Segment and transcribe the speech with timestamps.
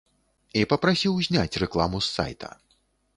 [0.61, 2.51] І папрасіў зняць рэкламу з сайта.